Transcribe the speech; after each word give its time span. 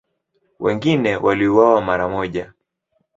Wengine 0.59 1.15
waliuawa 1.15 1.81
mara 1.81 2.09
moja. 2.09 2.53